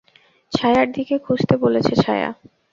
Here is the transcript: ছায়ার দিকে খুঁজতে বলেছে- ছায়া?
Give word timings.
ছায়ার 0.53 0.87
দিকে 0.91 1.15
খুঁজতে 1.19 1.53
বলেছে- 1.57 1.93
ছায়া? 2.03 2.29